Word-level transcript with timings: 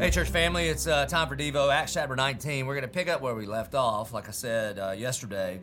Hey, 0.00 0.08
church 0.08 0.30
family, 0.30 0.68
it's 0.68 0.86
uh, 0.86 1.04
time 1.04 1.28
for 1.28 1.36
Devo, 1.36 1.70
Acts 1.70 1.92
chapter 1.92 2.16
19. 2.16 2.64
We're 2.64 2.72
going 2.72 2.88
to 2.88 2.88
pick 2.88 3.06
up 3.06 3.20
where 3.20 3.34
we 3.34 3.44
left 3.44 3.74
off. 3.74 4.14
Like 4.14 4.28
I 4.28 4.30
said 4.30 4.78
uh, 4.78 4.92
yesterday, 4.92 5.60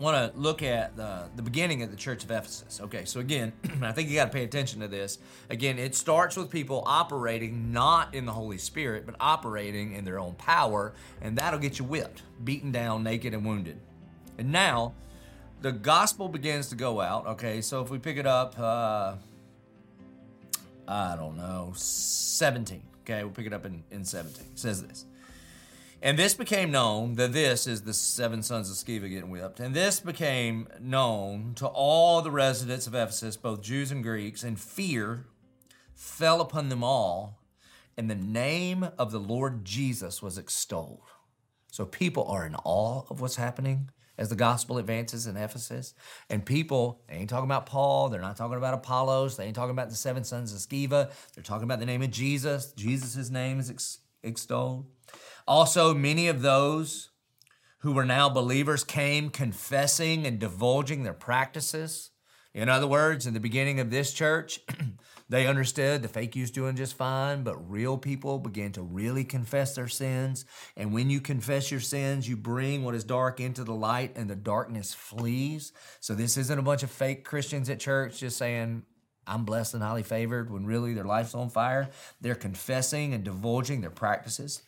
want 0.00 0.34
to 0.34 0.36
look 0.36 0.64
at 0.64 0.96
the, 0.96 1.30
the 1.36 1.42
beginning 1.42 1.84
of 1.84 1.92
the 1.92 1.96
church 1.96 2.24
of 2.24 2.30
Ephesus. 2.32 2.80
Okay, 2.82 3.04
so 3.04 3.20
again, 3.20 3.52
I 3.82 3.92
think 3.92 4.08
you 4.08 4.16
got 4.16 4.24
to 4.24 4.32
pay 4.32 4.42
attention 4.42 4.80
to 4.80 4.88
this. 4.88 5.20
Again, 5.48 5.78
it 5.78 5.94
starts 5.94 6.36
with 6.36 6.50
people 6.50 6.82
operating 6.86 7.70
not 7.70 8.16
in 8.16 8.26
the 8.26 8.32
Holy 8.32 8.58
Spirit, 8.58 9.06
but 9.06 9.14
operating 9.20 9.92
in 9.92 10.04
their 10.04 10.18
own 10.18 10.34
power, 10.34 10.92
and 11.22 11.38
that'll 11.38 11.60
get 11.60 11.78
you 11.78 11.84
whipped, 11.84 12.22
beaten 12.42 12.72
down, 12.72 13.04
naked, 13.04 13.32
and 13.32 13.46
wounded. 13.46 13.78
And 14.38 14.50
now, 14.50 14.92
the 15.60 15.70
gospel 15.70 16.28
begins 16.28 16.66
to 16.70 16.74
go 16.74 17.00
out. 17.00 17.28
Okay, 17.28 17.60
so 17.60 17.80
if 17.80 17.90
we 17.90 18.00
pick 18.00 18.16
it 18.16 18.26
up, 18.26 18.58
uh, 18.58 19.14
I 20.88 21.14
don't 21.14 21.36
know, 21.36 21.74
17. 21.76 22.82
Okay, 23.08 23.22
we'll 23.22 23.32
pick 23.32 23.46
it 23.46 23.52
up 23.52 23.64
in, 23.64 23.84
in 23.92 24.04
17. 24.04 24.44
It 24.52 24.58
says 24.58 24.82
this. 24.82 25.04
And 26.02 26.18
this 26.18 26.34
became 26.34 26.72
known, 26.72 27.14
that 27.14 27.32
this 27.32 27.68
is 27.68 27.82
the 27.82 27.94
seven 27.94 28.42
sons 28.42 28.68
of 28.68 28.76
Sceva 28.76 29.08
getting 29.08 29.30
whipped. 29.30 29.60
And 29.60 29.74
this 29.74 30.00
became 30.00 30.66
known 30.80 31.54
to 31.54 31.68
all 31.68 32.20
the 32.20 32.32
residents 32.32 32.88
of 32.88 32.94
Ephesus, 32.94 33.36
both 33.36 33.62
Jews 33.62 33.92
and 33.92 34.02
Greeks, 34.02 34.42
and 34.42 34.58
fear 34.58 35.26
fell 35.94 36.40
upon 36.40 36.68
them 36.68 36.82
all, 36.82 37.40
and 37.96 38.10
the 38.10 38.16
name 38.16 38.88
of 38.98 39.12
the 39.12 39.20
Lord 39.20 39.64
Jesus 39.64 40.20
was 40.20 40.36
extolled. 40.36 41.00
So 41.70 41.86
people 41.86 42.24
are 42.24 42.44
in 42.44 42.56
awe 42.56 43.04
of 43.08 43.20
what's 43.20 43.36
happening 43.36 43.90
as 44.18 44.28
the 44.28 44.36
gospel 44.36 44.78
advances 44.78 45.26
in 45.26 45.36
Ephesus. 45.36 45.94
And 46.30 46.44
people, 46.44 47.02
they 47.08 47.16
ain't 47.16 47.30
talking 47.30 47.48
about 47.48 47.66
Paul, 47.66 48.08
they're 48.08 48.20
not 48.20 48.36
talking 48.36 48.56
about 48.56 48.74
Apollos, 48.74 49.36
they 49.36 49.44
ain't 49.44 49.56
talking 49.56 49.70
about 49.70 49.90
the 49.90 49.96
seven 49.96 50.24
sons 50.24 50.52
of 50.52 50.58
Sceva, 50.58 51.10
they're 51.34 51.44
talking 51.44 51.64
about 51.64 51.80
the 51.80 51.86
name 51.86 52.02
of 52.02 52.10
Jesus. 52.10 52.72
Jesus' 52.72 53.30
name 53.30 53.58
is 53.58 53.70
ex- 53.70 53.98
extolled. 54.22 54.86
Also, 55.46 55.94
many 55.94 56.28
of 56.28 56.42
those 56.42 57.10
who 57.78 57.92
were 57.92 58.04
now 58.04 58.28
believers 58.28 58.82
came 58.82 59.30
confessing 59.30 60.26
and 60.26 60.38
divulging 60.38 61.02
their 61.02 61.12
practices. 61.12 62.10
In 62.52 62.68
other 62.68 62.86
words, 62.86 63.26
in 63.26 63.34
the 63.34 63.40
beginning 63.40 63.78
of 63.80 63.90
this 63.90 64.12
church, 64.12 64.60
they 65.28 65.46
understood 65.46 66.02
the 66.02 66.08
fake 66.08 66.36
you's 66.36 66.52
doing 66.52 66.76
just 66.76 66.96
fine, 66.96 67.42
but 67.42 67.70
real 67.70 67.98
people 67.98 68.38
began 68.38 68.70
to 68.72 68.82
really 68.82 69.24
confess 69.24 69.74
their 69.74 69.88
sins. 69.88 70.44
And 70.76 70.92
when 70.92 71.10
you 71.10 71.20
confess 71.20 71.70
your 71.70 71.80
sins, 71.80 72.28
you 72.28 72.36
bring 72.36 72.84
what 72.84 72.94
is 72.94 73.02
dark 73.02 73.40
into 73.40 73.64
the 73.64 73.74
light 73.74 74.12
and 74.16 74.30
the 74.30 74.36
darkness 74.36 74.94
flees. 74.94 75.72
So 76.00 76.14
this 76.14 76.36
isn't 76.36 76.58
a 76.58 76.62
bunch 76.62 76.84
of 76.84 76.90
fake 76.90 77.24
Christians 77.24 77.68
at 77.68 77.80
church 77.80 78.20
just 78.20 78.36
saying, 78.36 78.84
I'm 79.26 79.44
blessed 79.44 79.74
and 79.74 79.82
highly 79.82 80.04
favored 80.04 80.50
when 80.50 80.64
really 80.64 80.94
their 80.94 81.04
life's 81.04 81.34
on 81.34 81.50
fire. 81.50 81.90
They're 82.20 82.36
confessing 82.36 83.12
and 83.12 83.24
divulging 83.24 83.80
their 83.80 83.90
practices. 83.90 84.62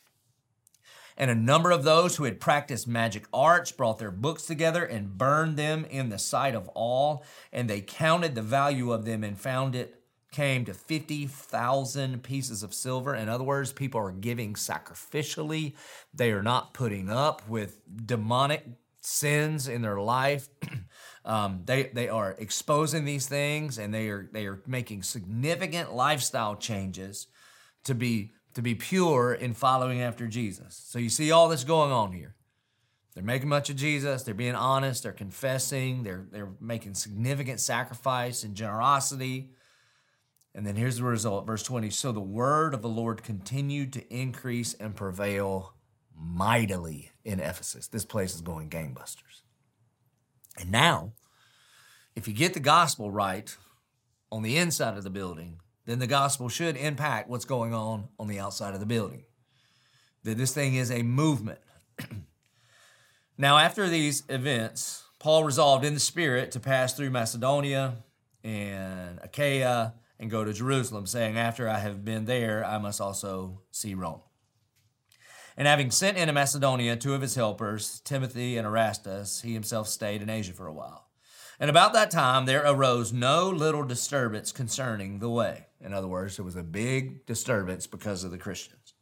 And 1.16 1.30
a 1.30 1.36
number 1.36 1.70
of 1.70 1.84
those 1.84 2.16
who 2.16 2.24
had 2.24 2.40
practiced 2.40 2.86
magic 2.86 3.26
arts 3.32 3.72
brought 3.72 3.98
their 3.98 4.12
books 4.12 4.44
together 4.44 4.84
and 4.84 5.18
burned 5.18 5.56
them 5.56 5.84
in 5.84 6.08
the 6.08 6.18
sight 6.18 6.54
of 6.54 6.68
all. 6.70 7.24
And 7.52 7.68
they 7.68 7.80
counted 7.80 8.34
the 8.34 8.42
value 8.42 8.92
of 8.92 9.04
them 9.04 9.22
and 9.22 9.38
found 9.38 9.74
it 9.74 9.97
came 10.30 10.64
to 10.66 10.74
50,000 10.74 12.22
pieces 12.22 12.62
of 12.62 12.74
silver. 12.74 13.14
In 13.14 13.28
other 13.28 13.44
words, 13.44 13.72
people 13.72 14.00
are 14.00 14.12
giving 14.12 14.54
sacrificially. 14.54 15.74
They 16.12 16.32
are 16.32 16.42
not 16.42 16.74
putting 16.74 17.08
up 17.08 17.48
with 17.48 17.80
demonic 18.06 18.64
sins 19.00 19.68
in 19.68 19.82
their 19.82 20.00
life. 20.00 20.48
um, 21.24 21.62
they, 21.64 21.84
they 21.84 22.08
are 22.08 22.36
exposing 22.38 23.04
these 23.04 23.26
things 23.26 23.78
and 23.78 23.92
they 23.92 24.08
are, 24.08 24.28
they 24.32 24.46
are 24.46 24.62
making 24.66 25.02
significant 25.02 25.94
lifestyle 25.94 26.56
changes 26.56 27.26
to 27.84 27.94
be, 27.94 28.32
to 28.54 28.60
be 28.60 28.74
pure 28.74 29.32
in 29.32 29.54
following 29.54 30.02
after 30.02 30.26
Jesus. 30.26 30.82
So 30.88 30.98
you 30.98 31.08
see 31.08 31.30
all 31.30 31.48
this 31.48 31.64
going 31.64 31.92
on 31.92 32.12
here. 32.12 32.34
They're 33.14 33.24
making 33.24 33.48
much 33.48 33.70
of 33.70 33.76
Jesus. 33.76 34.22
They're 34.22 34.34
being 34.34 34.54
honest. 34.54 35.02
They're 35.02 35.12
confessing. 35.12 36.02
They're, 36.02 36.26
they're 36.30 36.52
making 36.60 36.94
significant 36.94 37.60
sacrifice 37.60 38.44
and 38.44 38.54
generosity. 38.54 39.50
And 40.58 40.66
then 40.66 40.74
here's 40.74 40.96
the 40.96 41.04
result, 41.04 41.46
verse 41.46 41.62
20. 41.62 41.88
So 41.90 42.10
the 42.10 42.18
word 42.18 42.74
of 42.74 42.82
the 42.82 42.88
Lord 42.88 43.22
continued 43.22 43.92
to 43.92 44.12
increase 44.12 44.74
and 44.74 44.96
prevail 44.96 45.72
mightily 46.20 47.12
in 47.24 47.38
Ephesus. 47.38 47.86
This 47.86 48.04
place 48.04 48.34
is 48.34 48.40
going 48.40 48.68
gangbusters. 48.68 49.42
And 50.58 50.72
now, 50.72 51.12
if 52.16 52.26
you 52.26 52.34
get 52.34 52.54
the 52.54 52.60
gospel 52.60 53.08
right 53.08 53.56
on 54.32 54.42
the 54.42 54.56
inside 54.56 54.98
of 54.98 55.04
the 55.04 55.10
building, 55.10 55.60
then 55.86 56.00
the 56.00 56.08
gospel 56.08 56.48
should 56.48 56.76
impact 56.76 57.30
what's 57.30 57.44
going 57.44 57.72
on 57.72 58.08
on 58.18 58.26
the 58.26 58.40
outside 58.40 58.74
of 58.74 58.80
the 58.80 58.84
building. 58.84 59.22
That 60.24 60.38
this 60.38 60.52
thing 60.52 60.74
is 60.74 60.90
a 60.90 61.04
movement. 61.04 61.60
now, 63.38 63.58
after 63.58 63.88
these 63.88 64.24
events, 64.28 65.04
Paul 65.20 65.44
resolved 65.44 65.84
in 65.84 65.94
the 65.94 66.00
Spirit 66.00 66.50
to 66.50 66.58
pass 66.58 66.94
through 66.94 67.10
Macedonia 67.10 67.98
and 68.42 69.20
Achaia 69.22 69.94
and 70.20 70.30
go 70.30 70.44
to 70.44 70.52
Jerusalem, 70.52 71.06
saying, 71.06 71.36
After 71.36 71.68
I 71.68 71.78
have 71.78 72.04
been 72.04 72.24
there, 72.24 72.64
I 72.64 72.78
must 72.78 73.00
also 73.00 73.62
see 73.70 73.94
Rome. 73.94 74.20
And 75.56 75.66
having 75.66 75.90
sent 75.90 76.16
into 76.16 76.32
Macedonia 76.32 76.96
two 76.96 77.14
of 77.14 77.20
his 77.20 77.34
helpers, 77.34 78.00
Timothy 78.00 78.56
and 78.56 78.66
Erastus, 78.66 79.42
he 79.42 79.54
himself 79.54 79.88
stayed 79.88 80.22
in 80.22 80.30
Asia 80.30 80.52
for 80.52 80.68
a 80.68 80.72
while. 80.72 81.08
And 81.60 81.68
about 81.68 81.92
that 81.94 82.12
time 82.12 82.46
there 82.46 82.62
arose 82.64 83.12
no 83.12 83.50
little 83.50 83.82
disturbance 83.82 84.52
concerning 84.52 85.18
the 85.18 85.28
way. 85.28 85.66
In 85.80 85.92
other 85.92 86.06
words, 86.06 86.36
there 86.36 86.44
was 86.44 86.54
a 86.54 86.62
big 86.62 87.26
disturbance 87.26 87.88
because 87.88 88.22
of 88.22 88.30
the 88.30 88.38
Christians. 88.38 88.94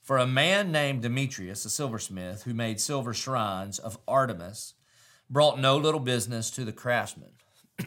For 0.00 0.18
a 0.18 0.26
man 0.26 0.72
named 0.72 1.02
Demetrius, 1.02 1.64
a 1.64 1.70
silversmith, 1.70 2.42
who 2.44 2.54
made 2.54 2.80
silver 2.80 3.12
shrines 3.14 3.78
of 3.78 3.98
Artemis, 4.08 4.74
brought 5.28 5.58
no 5.58 5.76
little 5.76 6.00
business 6.00 6.50
to 6.52 6.64
the 6.64 6.72
craftsmen. 6.72 7.30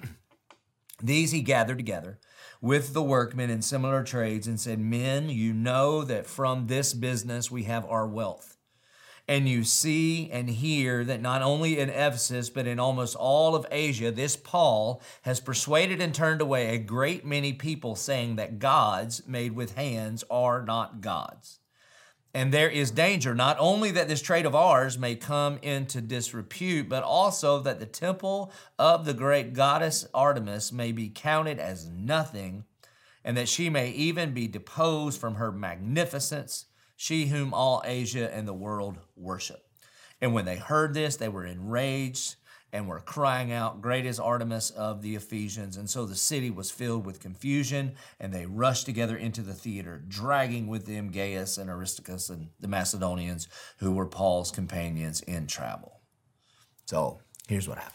These 1.02 1.32
he 1.32 1.42
gathered 1.42 1.78
together 1.78 2.20
with 2.62 2.94
the 2.94 3.04
workmen 3.04 3.50
in 3.50 3.62
similar 3.62 4.04
trades 4.04 4.48
and 4.48 4.60
said, 4.60 4.80
Men, 4.80 5.30
you 5.30 5.54
know 5.54 6.04
that 6.04 6.26
from 6.26 6.68
this 6.68 6.94
business 6.94 7.52
we 7.52 7.64
have 7.64 7.86
our 7.86 8.08
wealth. 8.08 8.58
And 9.30 9.50
you 9.50 9.66
see 9.66 10.30
and 10.32 10.50
hear 10.50 11.04
that 11.04 11.22
not 11.22 11.42
only 11.42 11.80
in 11.80 11.90
Ephesus, 11.90 12.50
but 12.50 12.66
in 12.66 12.80
almost 12.80 13.16
all 13.16 13.56
of 13.56 13.68
Asia, 13.70 14.10
this 14.10 14.38
Paul 14.38 15.02
has 15.24 15.42
persuaded 15.42 16.02
and 16.02 16.16
turned 16.16 16.40
away 16.40 16.74
a 16.74 16.78
great 16.78 17.26
many 17.26 17.52
people, 17.52 17.98
saying 17.98 18.38
that 18.38 18.60
gods 18.60 19.28
made 19.28 19.52
with 19.52 19.76
hands 19.76 20.24
are 20.30 20.64
not 20.64 21.02
gods. 21.02 21.60
And 22.38 22.54
there 22.54 22.70
is 22.70 22.92
danger 22.92 23.34
not 23.34 23.58
only 23.60 23.90
that 23.90 24.08
this 24.08 24.22
trade 24.22 24.46
of 24.46 24.54
ours 24.54 24.96
may 24.96 25.16
come 25.16 25.58
into 25.64 26.02
disrepute, 26.02 26.88
but 26.88 27.02
also 27.02 27.62
that 27.62 27.80
the 27.80 27.88
temple 27.88 28.52
of 28.78 29.06
the 29.06 29.16
great 29.16 29.54
goddess 29.54 30.08
Artemis 30.14 30.72
may 30.72 30.92
be 30.92 31.10
counted 31.10 31.58
as 31.58 31.90
nothing, 31.90 32.66
and 33.24 33.36
that 33.38 33.50
she 33.50 33.72
may 33.72 33.90
even 33.90 34.36
be 34.36 34.48
deposed 34.48 35.20
from 35.20 35.34
her 35.34 35.52
magnificence, 35.52 36.66
she 36.96 37.26
whom 37.26 37.56
all 37.56 37.82
Asia 37.84 38.32
and 38.32 38.48
the 38.48 38.54
world 38.54 39.00
worship. 39.16 39.66
And 40.22 40.32
when 40.32 40.46
they 40.46 40.58
heard 40.58 40.94
this, 40.94 41.16
they 41.16 41.30
were 41.30 41.48
enraged 41.48 42.36
and 42.74 42.88
were 42.88 43.00
crying 43.00 43.52
out, 43.52 43.82
Great 43.82 44.06
is 44.06 44.20
Artemis 44.20 44.72
of 44.72 45.02
the 45.02 45.16
Ephesians. 45.16 45.78
And 45.78 45.90
so 45.90 46.06
the 46.06 46.16
city 46.16 46.52
was 46.52 46.70
filled 46.70 47.06
with 47.06 47.20
confusion, 47.20 47.96
and 48.20 48.34
they 48.34 48.46
rushed 48.46 48.86
together 48.86 49.16
into 49.16 49.42
the 49.42 49.54
theater, 49.54 50.04
dragging 50.08 50.68
with 50.68 50.86
them 50.86 51.10
Gaius 51.10 51.58
and 51.58 51.70
Aristarchus 51.70 52.30
and 52.30 52.50
the 52.60 52.68
Macedonians, 52.68 53.48
who 53.80 53.94
were 53.94 54.06
Paul's 54.06 54.52
companions 54.52 55.22
in 55.22 55.48
travel. 55.48 56.02
So 56.86 57.22
here's 57.48 57.68
what 57.68 57.78
happened 57.78 57.94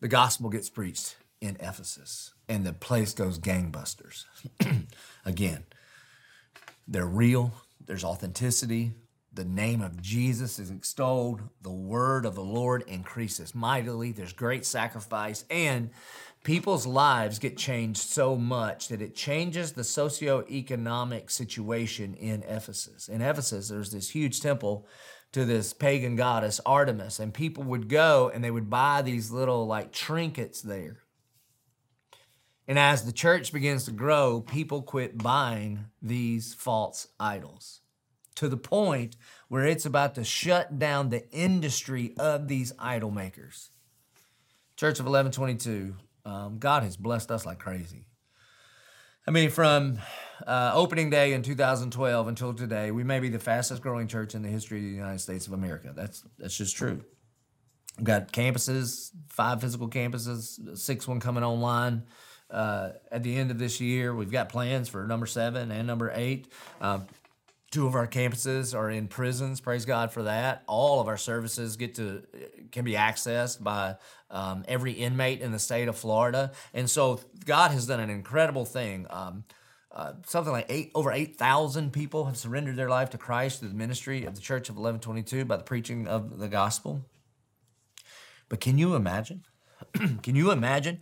the 0.00 0.08
gospel 0.08 0.50
gets 0.50 0.68
preached 0.68 1.16
in 1.40 1.56
Ephesus, 1.60 2.34
and 2.48 2.64
the 2.64 2.72
place 2.72 3.14
goes 3.14 3.38
gangbusters. 3.38 4.24
Again, 5.24 5.64
they're 6.86 7.06
real, 7.06 7.52
there's 7.84 8.04
authenticity, 8.04 8.92
the 9.34 9.44
name 9.44 9.80
of 9.80 10.02
Jesus 10.02 10.58
is 10.58 10.70
extolled. 10.70 11.42
The 11.62 11.70
word 11.70 12.26
of 12.26 12.34
the 12.34 12.44
Lord 12.44 12.84
increases 12.86 13.54
mightily. 13.54 14.12
There's 14.12 14.32
great 14.32 14.66
sacrifice, 14.66 15.44
and 15.48 15.90
people's 16.44 16.86
lives 16.86 17.38
get 17.38 17.56
changed 17.56 18.00
so 18.00 18.36
much 18.36 18.88
that 18.88 19.00
it 19.00 19.14
changes 19.14 19.72
the 19.72 19.82
socioeconomic 19.82 21.30
situation 21.30 22.14
in 22.14 22.42
Ephesus. 22.42 23.08
In 23.08 23.22
Ephesus, 23.22 23.68
there's 23.68 23.90
this 23.90 24.10
huge 24.10 24.40
temple 24.40 24.86
to 25.32 25.46
this 25.46 25.72
pagan 25.72 26.14
goddess 26.14 26.60
Artemis, 26.66 27.18
and 27.18 27.32
people 27.32 27.64
would 27.64 27.88
go 27.88 28.30
and 28.34 28.44
they 28.44 28.50
would 28.50 28.68
buy 28.68 29.00
these 29.00 29.30
little 29.30 29.66
like 29.66 29.92
trinkets 29.92 30.60
there. 30.60 30.98
And 32.68 32.78
as 32.78 33.04
the 33.04 33.12
church 33.12 33.50
begins 33.52 33.84
to 33.86 33.92
grow, 33.92 34.40
people 34.40 34.82
quit 34.82 35.18
buying 35.18 35.86
these 36.02 36.52
false 36.52 37.08
idols 37.18 37.80
to 38.36 38.48
the 38.48 38.56
point 38.56 39.16
where 39.48 39.66
it's 39.66 39.86
about 39.86 40.14
to 40.14 40.24
shut 40.24 40.78
down 40.78 41.10
the 41.10 41.28
industry 41.30 42.14
of 42.18 42.48
these 42.48 42.72
idol 42.78 43.10
makers. 43.10 43.70
Church 44.76 44.98
of 44.98 45.06
1122, 45.06 45.94
um, 46.24 46.58
God 46.58 46.82
has 46.82 46.96
blessed 46.96 47.30
us 47.30 47.44
like 47.44 47.58
crazy. 47.58 48.06
I 49.26 49.30
mean, 49.30 49.50
from 49.50 49.98
uh, 50.46 50.72
opening 50.74 51.10
day 51.10 51.32
in 51.32 51.42
2012 51.42 52.28
until 52.28 52.54
today, 52.54 52.90
we 52.90 53.04
may 53.04 53.20
be 53.20 53.28
the 53.28 53.38
fastest 53.38 53.80
growing 53.80 54.08
church 54.08 54.34
in 54.34 54.42
the 54.42 54.48
history 54.48 54.78
of 54.78 54.84
the 54.84 54.90
United 54.90 55.20
States 55.20 55.46
of 55.46 55.52
America. 55.52 55.92
That's 55.94 56.24
that's 56.38 56.56
just 56.56 56.74
true. 56.76 57.04
We've 57.96 58.06
got 58.06 58.32
campuses, 58.32 59.10
five 59.28 59.60
physical 59.60 59.88
campuses, 59.88 60.76
six 60.76 61.06
one 61.06 61.20
coming 61.20 61.44
online 61.44 62.04
uh, 62.50 62.90
at 63.10 63.22
the 63.22 63.36
end 63.36 63.50
of 63.50 63.58
this 63.58 63.80
year. 63.80 64.14
We've 64.14 64.30
got 64.30 64.48
plans 64.48 64.88
for 64.88 65.06
number 65.06 65.26
seven 65.26 65.70
and 65.70 65.86
number 65.86 66.10
eight. 66.14 66.48
Uh, 66.80 67.00
two 67.72 67.86
of 67.86 67.96
our 67.96 68.06
campuses 68.06 68.78
are 68.78 68.90
in 68.90 69.08
prisons. 69.08 69.60
Praise 69.60 69.84
God 69.84 70.12
for 70.12 70.24
that. 70.24 70.62
All 70.68 71.00
of 71.00 71.08
our 71.08 71.16
services 71.16 71.76
get 71.76 71.96
to 71.96 72.22
can 72.70 72.84
be 72.84 72.92
accessed 72.92 73.60
by 73.62 73.96
um, 74.30 74.64
every 74.68 74.92
inmate 74.92 75.40
in 75.40 75.50
the 75.50 75.58
state 75.58 75.88
of 75.88 75.96
Florida, 75.96 76.52
and 76.72 76.88
so 76.88 77.20
God 77.44 77.72
has 77.72 77.86
done 77.86 77.98
an 77.98 78.10
incredible 78.10 78.64
thing. 78.64 79.06
Um, 79.10 79.44
uh, 79.90 80.12
something 80.26 80.52
like 80.52 80.66
eight 80.70 80.90
over 80.94 81.12
8,000 81.12 81.92
people 81.92 82.24
have 82.24 82.36
surrendered 82.38 82.76
their 82.76 82.88
life 82.88 83.10
to 83.10 83.18
Christ 83.18 83.60
through 83.60 83.68
the 83.68 83.74
ministry 83.74 84.24
of 84.24 84.34
the 84.34 84.40
Church 84.40 84.70
of 84.70 84.76
1122 84.76 85.44
by 85.44 85.56
the 85.56 85.62
preaching 85.62 86.08
of 86.08 86.38
the 86.38 86.48
gospel. 86.48 87.04
But 88.48 88.60
can 88.60 88.78
you 88.78 88.94
imagine? 88.94 89.44
can 90.22 90.34
you 90.34 90.50
imagine 90.50 91.00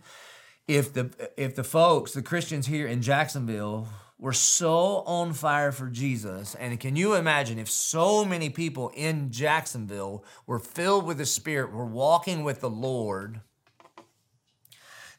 if 0.67 0.93
the 0.93 1.11
if 1.37 1.55
the 1.55 1.63
folks, 1.63 2.13
the 2.13 2.21
Christians 2.21 2.67
here 2.67 2.87
in 2.87 3.01
Jacksonville 3.01 3.87
were 4.21 4.31
so 4.31 5.01
on 5.07 5.33
fire 5.33 5.71
for 5.71 5.89
Jesus, 5.89 6.53
and 6.53 6.79
can 6.79 6.95
you 6.95 7.15
imagine 7.15 7.57
if 7.57 7.69
so 7.69 8.23
many 8.23 8.51
people 8.51 8.91
in 8.93 9.31
Jacksonville 9.31 10.23
were 10.45 10.59
filled 10.59 11.07
with 11.07 11.17
the 11.17 11.25
Spirit, 11.25 11.73
were 11.73 11.87
walking 11.87 12.43
with 12.43 12.61
the 12.61 12.69
Lord, 12.69 13.41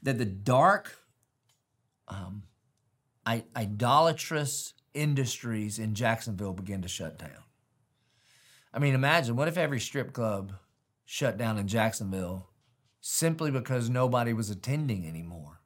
that 0.05 0.19
the 0.19 0.25
dark, 0.25 0.99
um, 2.07 2.45
idolatrous 3.27 4.73
industries 4.95 5.81
in 5.81 5.97
Jacksonville 5.97 6.53
begin 6.53 6.81
to 6.83 6.89
shut 6.89 7.19
down? 7.19 7.43
I 8.73 8.79
mean, 8.79 8.95
imagine 8.95 9.35
what 9.35 9.49
if 9.49 9.59
every 9.59 9.81
strip 9.81 10.13
club 10.13 10.53
shut 11.05 11.37
down 11.37 11.59
in 11.59 11.67
Jacksonville 11.67 12.51
simply 13.01 13.51
because 13.51 13.91
nobody 13.91 14.33
was 14.33 14.49
attending 14.49 15.05
anymore. 15.05 15.62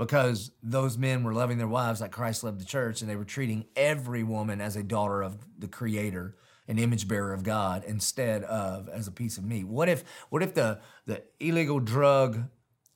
Because 0.00 0.50
those 0.62 0.96
men 0.96 1.24
were 1.24 1.34
loving 1.34 1.58
their 1.58 1.68
wives 1.68 2.00
like 2.00 2.10
Christ 2.10 2.42
loved 2.42 2.58
the 2.58 2.64
church, 2.64 3.02
and 3.02 3.10
they 3.10 3.16
were 3.16 3.24
treating 3.26 3.66
every 3.76 4.22
woman 4.22 4.58
as 4.58 4.74
a 4.74 4.82
daughter 4.82 5.22
of 5.22 5.36
the 5.58 5.68
Creator, 5.68 6.36
an 6.66 6.78
image 6.78 7.06
bearer 7.06 7.34
of 7.34 7.42
God, 7.42 7.84
instead 7.86 8.42
of 8.44 8.88
as 8.88 9.08
a 9.08 9.12
piece 9.12 9.36
of 9.36 9.44
meat. 9.44 9.68
What 9.68 9.90
if, 9.90 10.02
what 10.30 10.42
if 10.42 10.54
the, 10.54 10.80
the 11.04 11.22
illegal 11.38 11.80
drug 11.80 12.44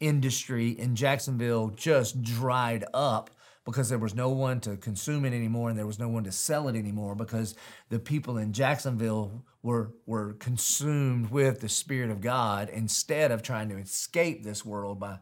industry 0.00 0.70
in 0.70 0.96
Jacksonville 0.96 1.68
just 1.76 2.22
dried 2.22 2.86
up 2.94 3.28
because 3.66 3.90
there 3.90 3.98
was 3.98 4.14
no 4.14 4.30
one 4.30 4.60
to 4.60 4.78
consume 4.78 5.26
it 5.26 5.34
anymore 5.34 5.68
and 5.68 5.78
there 5.78 5.86
was 5.86 5.98
no 5.98 6.08
one 6.08 6.24
to 6.24 6.32
sell 6.32 6.68
it 6.68 6.76
anymore 6.76 7.14
because 7.14 7.54
the 7.90 7.98
people 7.98 8.38
in 8.38 8.54
Jacksonville 8.54 9.44
were 9.62 9.92
were 10.06 10.34
consumed 10.34 11.30
with 11.30 11.60
the 11.60 11.68
spirit 11.68 12.10
of 12.10 12.22
God 12.22 12.70
instead 12.70 13.30
of 13.30 13.42
trying 13.42 13.68
to 13.68 13.76
escape 13.76 14.42
this 14.42 14.64
world 14.64 14.98
by 14.98 15.18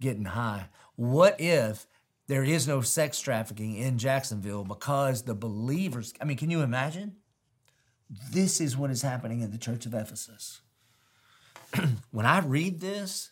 getting 0.00 0.24
high. 0.24 0.68
What 0.96 1.40
if 1.40 1.86
there 2.26 2.44
is 2.44 2.66
no 2.66 2.80
sex 2.80 3.20
trafficking 3.20 3.76
in 3.76 3.98
Jacksonville 3.98 4.64
because 4.64 5.22
the 5.22 5.34
believers 5.34 6.12
I 6.20 6.24
mean 6.24 6.36
can 6.36 6.50
you 6.50 6.62
imagine? 6.62 7.16
This 8.30 8.60
is 8.60 8.76
what 8.76 8.90
is 8.90 9.02
happening 9.02 9.40
in 9.40 9.50
the 9.50 9.58
church 9.58 9.86
of 9.86 9.94
Ephesus. 9.94 10.60
when 12.10 12.26
I 12.26 12.40
read 12.40 12.80
this, 12.80 13.30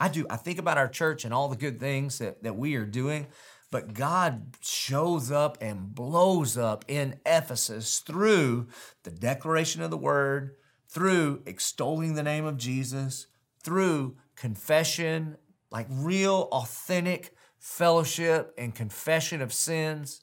I 0.00 0.08
do 0.08 0.26
I 0.28 0.36
think 0.36 0.58
about 0.58 0.78
our 0.78 0.88
church 0.88 1.24
and 1.24 1.32
all 1.32 1.48
the 1.48 1.56
good 1.56 1.80
things 1.80 2.18
that, 2.18 2.42
that 2.42 2.56
we 2.56 2.74
are 2.76 2.84
doing. 2.84 3.26
But 3.70 3.92
God 3.92 4.56
shows 4.62 5.30
up 5.30 5.58
and 5.60 5.94
blows 5.94 6.56
up 6.56 6.86
in 6.88 7.20
Ephesus 7.26 7.98
through 7.98 8.68
the 9.02 9.10
declaration 9.10 9.82
of 9.82 9.90
the 9.90 9.98
word, 9.98 10.56
through 10.88 11.42
extolling 11.44 12.14
the 12.14 12.22
name 12.22 12.46
of 12.46 12.56
Jesus, 12.56 13.26
through 13.62 14.16
confession, 14.36 15.36
like 15.70 15.86
real 15.90 16.48
authentic 16.52 17.34
fellowship 17.58 18.54
and 18.56 18.74
confession 18.74 19.42
of 19.42 19.52
sins, 19.52 20.22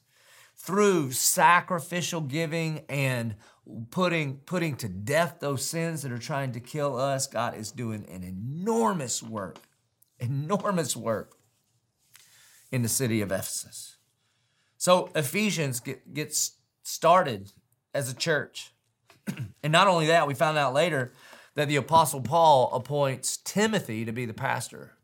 through 0.56 1.12
sacrificial 1.12 2.20
giving 2.20 2.80
and 2.88 3.36
putting 3.90 4.38
putting 4.38 4.74
to 4.76 4.88
death 4.88 5.36
those 5.40 5.64
sins 5.64 6.02
that 6.02 6.12
are 6.12 6.18
trying 6.18 6.52
to 6.52 6.60
kill 6.60 6.98
us. 6.98 7.26
God 7.26 7.56
is 7.56 7.70
doing 7.70 8.06
an 8.08 8.22
enormous 8.22 9.22
work. 9.22 9.58
Enormous 10.18 10.96
work 10.96 11.36
in 12.72 12.82
the 12.82 12.88
city 12.88 13.20
of 13.20 13.30
Ephesus. 13.30 13.96
So 14.78 15.10
Ephesians 15.14 15.80
get, 15.80 16.14
gets 16.14 16.56
started 16.82 17.52
as 17.94 18.10
a 18.10 18.14
church. 18.14 18.72
and 19.62 19.72
not 19.72 19.88
only 19.88 20.06
that, 20.06 20.26
we 20.26 20.34
found 20.34 20.56
out 20.56 20.72
later 20.72 21.12
that 21.54 21.68
the 21.68 21.76
Apostle 21.76 22.22
Paul 22.22 22.70
appoints 22.72 23.36
Timothy 23.36 24.04
to 24.04 24.12
be 24.12 24.24
the 24.24 24.34
pastor 24.34 24.95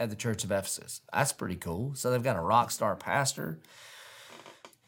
at 0.00 0.10
the 0.10 0.16
church 0.16 0.42
of 0.42 0.50
Ephesus. 0.50 1.02
That's 1.12 1.32
pretty 1.32 1.56
cool. 1.56 1.94
So 1.94 2.10
they've 2.10 2.22
got 2.22 2.36
a 2.36 2.40
rock 2.40 2.70
star 2.70 2.96
pastor. 2.96 3.60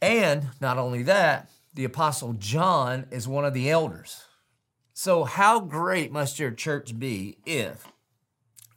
And 0.00 0.48
not 0.60 0.78
only 0.78 1.04
that, 1.04 1.48
the 1.74 1.84
Apostle 1.84 2.32
John 2.32 3.06
is 3.10 3.28
one 3.28 3.44
of 3.44 3.54
the 3.54 3.70
elders. 3.70 4.24
So, 4.94 5.24
how 5.24 5.60
great 5.60 6.12
must 6.12 6.38
your 6.38 6.50
church 6.50 6.98
be 6.98 7.38
if 7.46 7.86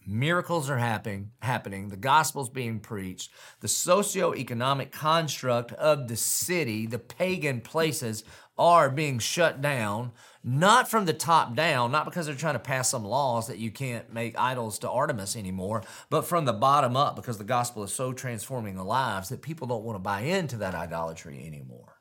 miracles 0.08 0.70
are 0.70 0.78
happening 0.78 1.32
happening 1.42 1.90
the 1.90 1.98
gospel's 1.98 2.50
being 2.50 2.80
preached 2.80 3.32
the 3.62 3.68
socio-economic 3.68 4.92
construct 4.92 5.72
of 5.74 6.08
the 6.08 6.16
city 6.16 6.86
the 6.86 7.00
pagan 7.00 7.60
places 7.60 8.24
are 8.58 8.90
being 8.90 9.20
shut 9.20 9.62
down 9.62 10.12
not 10.44 10.90
from 10.90 11.06
the 11.06 11.14
top 11.14 11.56
down 11.56 11.92
not 11.92 12.06
because 12.06 12.26
they're 12.26 12.36
trying 12.36 12.54
to 12.54 12.60
pass 12.60 12.90
some 12.90 13.04
laws 13.04 13.48
that 13.48 13.58
you 13.58 13.72
can't 13.72 14.14
make 14.14 14.38
idols 14.40 14.80
to 14.80 14.90
artemis 14.90 15.36
anymore 15.36 15.84
but 16.10 16.26
from 16.26 16.46
the 16.46 16.54
bottom 16.54 16.96
up 16.96 17.16
because 17.16 17.38
the 17.38 17.44
gospel 17.44 17.84
is 17.84 17.94
so 17.94 18.14
transforming 18.14 18.76
the 18.76 18.84
lives 18.84 19.30
that 19.30 19.42
people 19.42 19.68
don't 19.68 19.84
want 19.84 19.96
to 19.96 20.00
buy 20.00 20.22
into 20.22 20.58
that 20.58 20.76
idolatry 20.76 21.46
anymore. 21.46 21.98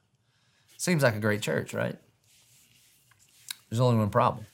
Seems 0.77 1.03
like 1.03 1.17
a 1.17 1.21
great 1.21 1.43
church 1.43 1.75
right? 1.75 1.97
There's 3.69 3.81
only 3.81 3.99
one 3.99 4.11
problem. 4.11 4.47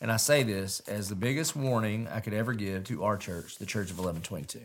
And 0.00 0.10
I 0.10 0.16
say 0.16 0.42
this 0.42 0.80
as 0.88 1.08
the 1.08 1.14
biggest 1.14 1.54
warning 1.54 2.08
I 2.08 2.18
could 2.18 2.34
ever 2.34 2.54
give 2.54 2.82
to 2.84 3.04
our 3.04 3.16
church, 3.16 3.58
the 3.58 3.66
Church 3.66 3.88
of 3.88 3.98
1122. 3.98 4.58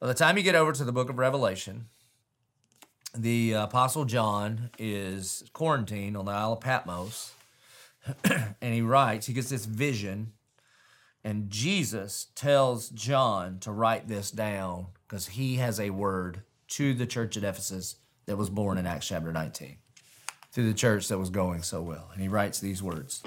By 0.00 0.06
the 0.06 0.14
time 0.14 0.38
you 0.38 0.42
get 0.42 0.54
over 0.54 0.72
to 0.72 0.84
the 0.84 0.92
book 0.92 1.10
of 1.10 1.18
Revelation, 1.18 1.88
the 3.16 3.52
Apostle 3.52 4.04
John 4.04 4.70
is 4.78 5.44
quarantined 5.52 6.16
on 6.16 6.24
the 6.24 6.32
Isle 6.32 6.54
of 6.54 6.60
Patmos, 6.60 7.32
and 8.24 8.74
he 8.74 8.82
writes, 8.82 9.26
he 9.26 9.32
gets 9.32 9.50
this 9.50 9.66
vision, 9.66 10.32
and 11.22 11.50
Jesus 11.50 12.28
tells 12.34 12.88
John 12.88 13.58
to 13.60 13.70
write 13.70 14.08
this 14.08 14.30
down 14.30 14.86
because 15.06 15.28
he 15.28 15.56
has 15.56 15.78
a 15.78 15.90
word 15.90 16.42
to 16.68 16.94
the 16.94 17.06
church 17.06 17.36
at 17.36 17.44
Ephesus 17.44 17.96
that 18.26 18.36
was 18.36 18.50
born 18.50 18.78
in 18.78 18.86
Acts 18.86 19.08
chapter 19.08 19.32
19, 19.32 19.76
to 20.54 20.62
the 20.62 20.74
church 20.74 21.08
that 21.08 21.18
was 21.18 21.30
going 21.30 21.62
so 21.62 21.82
well. 21.82 22.08
And 22.12 22.22
he 22.22 22.28
writes 22.28 22.60
these 22.60 22.82
words. 22.82 23.22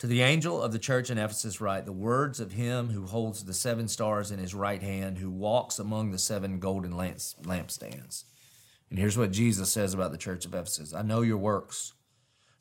To 0.00 0.06
the 0.06 0.22
angel 0.22 0.62
of 0.62 0.72
the 0.72 0.78
church 0.78 1.10
in 1.10 1.18
Ephesus, 1.18 1.60
write 1.60 1.84
the 1.84 1.92
words 1.92 2.40
of 2.40 2.52
him 2.52 2.88
who 2.88 3.04
holds 3.04 3.44
the 3.44 3.52
seven 3.52 3.86
stars 3.86 4.30
in 4.30 4.38
his 4.38 4.54
right 4.54 4.82
hand, 4.82 5.18
who 5.18 5.30
walks 5.30 5.78
among 5.78 6.10
the 6.10 6.18
seven 6.18 6.58
golden 6.58 6.96
lamps, 6.96 7.36
lampstands. 7.42 8.24
And 8.88 8.98
here's 8.98 9.18
what 9.18 9.30
Jesus 9.30 9.70
says 9.70 9.92
about 9.92 10.10
the 10.10 10.16
church 10.16 10.46
of 10.46 10.54
Ephesus 10.54 10.94
I 10.94 11.02
know 11.02 11.20
your 11.20 11.36
works, 11.36 11.92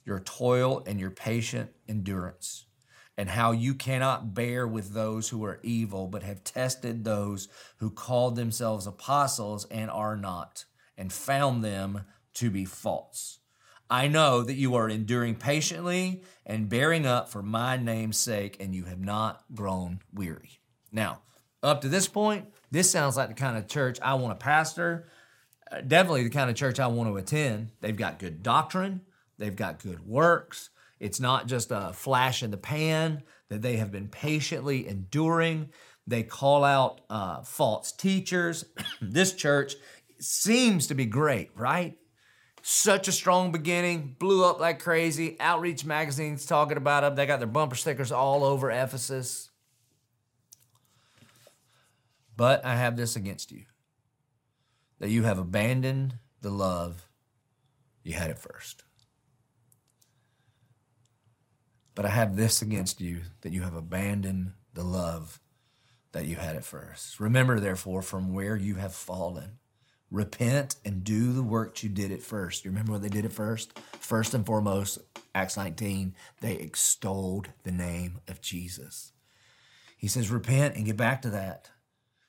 your 0.03 0.19
toil, 0.19 0.83
and 0.85 0.99
your 0.99 1.11
patient 1.11 1.71
endurance, 1.87 2.65
and 3.17 3.29
how 3.29 3.53
you 3.53 3.73
cannot 3.73 4.33
bear 4.33 4.67
with 4.67 4.93
those 4.93 5.29
who 5.29 5.45
are 5.45 5.61
evil, 5.63 6.07
but 6.07 6.23
have 6.23 6.43
tested 6.43 7.05
those 7.05 7.47
who 7.77 7.89
called 7.89 8.35
themselves 8.35 8.85
apostles 8.85 9.63
and 9.71 9.89
are 9.89 10.17
not, 10.17 10.65
and 10.97 11.13
found 11.13 11.63
them 11.63 12.03
to 12.33 12.49
be 12.49 12.65
false. 12.65 13.38
I 13.89 14.07
know 14.07 14.43
that 14.43 14.53
you 14.53 14.75
are 14.75 14.87
enduring 14.87 15.35
patiently 15.35 16.21
and 16.45 16.69
bearing 16.69 17.05
up 17.05 17.29
for 17.29 17.41
my 17.41 17.75
name's 17.77 18.17
sake, 18.17 18.57
and 18.59 18.75
you 18.75 18.85
have 18.85 18.99
not 18.99 19.43
grown 19.53 20.01
weary. 20.13 20.59
Now, 20.91 21.21
up 21.63 21.81
to 21.81 21.89
this 21.89 22.07
point, 22.07 22.45
this 22.71 22.89
sounds 22.89 23.17
like 23.17 23.29
the 23.29 23.33
kind 23.33 23.57
of 23.57 23.67
church 23.67 23.99
I 24.01 24.13
want 24.13 24.39
to 24.39 24.43
pastor. 24.43 25.07
Uh, 25.71 25.81
definitely 25.81 26.23
the 26.23 26.29
kind 26.29 26.49
of 26.49 26.55
church 26.55 26.79
I 26.79 26.87
want 26.87 27.09
to 27.09 27.17
attend. 27.17 27.71
They've 27.81 27.95
got 27.95 28.19
good 28.19 28.43
doctrine, 28.43 29.01
they've 29.37 29.55
got 29.55 29.81
good 29.81 30.05
works. 30.05 30.69
It's 30.99 31.19
not 31.19 31.47
just 31.47 31.71
a 31.71 31.93
flash 31.93 32.43
in 32.43 32.51
the 32.51 32.57
pan, 32.57 33.23
that 33.47 33.61
they 33.61 33.77
have 33.77 33.91
been 33.91 34.09
patiently 34.09 34.87
enduring. 34.87 35.69
They 36.05 36.23
call 36.23 36.63
out 36.63 37.01
uh, 37.09 37.43
false 37.43 37.91
teachers. 37.91 38.65
this 39.01 39.33
church 39.33 39.75
seems 40.19 40.87
to 40.87 40.95
be 40.95 41.05
great, 41.05 41.51
right? 41.55 41.97
Such 42.61 43.07
a 43.07 43.11
strong 43.11 43.51
beginning, 43.51 44.15
blew 44.19 44.43
up 44.45 44.59
like 44.59 44.79
crazy. 44.79 45.37
Outreach 45.39 45.85
magazine's 45.85 46.45
talking 46.45 46.77
about 46.77 47.01
them. 47.01 47.15
They 47.15 47.25
got 47.25 47.39
their 47.39 47.47
bumper 47.47 47.75
stickers 47.75 48.11
all 48.11 48.43
over 48.43 48.69
Ephesus. 48.69 49.49
But 52.35 52.63
I 52.65 52.75
have 52.75 52.95
this 52.97 53.15
against 53.15 53.51
you. 53.51 53.63
that 54.99 55.09
you 55.09 55.23
have 55.23 55.39
abandoned 55.39 56.15
the 56.41 56.49
love 56.51 57.07
you 58.03 58.13
had 58.13 58.29
at 58.29 58.39
first. 58.39 58.83
But 61.95 62.05
I 62.05 62.09
have 62.09 62.35
this 62.35 62.61
against 62.61 63.01
you 63.01 63.21
that 63.41 63.51
you 63.51 63.63
have 63.63 63.75
abandoned 63.75 64.53
the 64.73 64.83
love 64.83 65.39
that 66.11 66.25
you 66.25 66.35
had 66.35 66.55
at 66.55 66.63
first. 66.63 67.19
Remember, 67.19 67.59
therefore, 67.59 68.01
from 68.01 68.33
where 68.33 68.55
you 68.55 68.75
have 68.75 68.93
fallen. 68.93 69.59
Repent 70.11 70.75
and 70.83 71.03
do 71.03 71.33
the 71.33 71.43
work 71.43 71.83
you 71.83 71.89
did 71.89 72.11
at 72.11 72.21
first. 72.21 72.65
You 72.65 72.71
remember 72.71 72.93
what 72.93 73.01
they 73.01 73.09
did 73.09 73.25
at 73.25 73.33
first? 73.33 73.77
First 73.99 74.33
and 74.33 74.45
foremost, 74.45 74.99
Acts 75.35 75.55
19, 75.55 76.15
they 76.41 76.55
extolled 76.55 77.49
the 77.63 77.71
name 77.71 78.19
of 78.27 78.41
Jesus. 78.41 79.11
He 79.97 80.07
says, 80.07 80.31
Repent 80.31 80.75
and 80.75 80.85
get 80.85 80.97
back 80.97 81.21
to 81.21 81.29
that. 81.29 81.69